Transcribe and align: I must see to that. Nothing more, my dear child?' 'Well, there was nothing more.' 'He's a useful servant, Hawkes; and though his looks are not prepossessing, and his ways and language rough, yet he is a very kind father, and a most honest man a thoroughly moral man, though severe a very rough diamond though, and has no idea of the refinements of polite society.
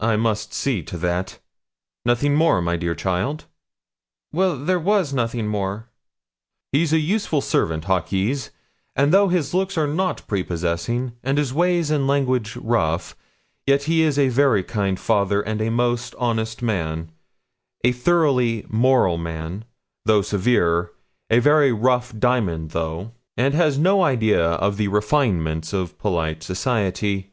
I 0.00 0.16
must 0.16 0.52
see 0.52 0.82
to 0.82 0.98
that. 0.98 1.38
Nothing 2.04 2.34
more, 2.34 2.60
my 2.60 2.76
dear 2.76 2.92
child?' 2.96 3.44
'Well, 4.32 4.58
there 4.58 4.80
was 4.80 5.12
nothing 5.12 5.46
more.' 5.46 5.88
'He's 6.72 6.92
a 6.92 6.98
useful 6.98 7.40
servant, 7.40 7.84
Hawkes; 7.84 8.50
and 8.96 9.14
though 9.14 9.28
his 9.28 9.54
looks 9.54 9.78
are 9.78 9.86
not 9.86 10.26
prepossessing, 10.26 11.12
and 11.22 11.38
his 11.38 11.54
ways 11.54 11.92
and 11.92 12.08
language 12.08 12.56
rough, 12.56 13.14
yet 13.64 13.84
he 13.84 14.02
is 14.02 14.18
a 14.18 14.28
very 14.28 14.64
kind 14.64 14.98
father, 14.98 15.40
and 15.40 15.60
a 15.62 15.70
most 15.70 16.16
honest 16.18 16.62
man 16.62 17.12
a 17.84 17.92
thoroughly 17.92 18.66
moral 18.68 19.18
man, 19.18 19.64
though 20.04 20.22
severe 20.22 20.90
a 21.30 21.38
very 21.38 21.70
rough 21.70 22.12
diamond 22.18 22.72
though, 22.72 23.12
and 23.36 23.54
has 23.54 23.78
no 23.78 24.02
idea 24.02 24.54
of 24.54 24.78
the 24.78 24.88
refinements 24.88 25.72
of 25.72 25.96
polite 25.96 26.42
society. 26.42 27.30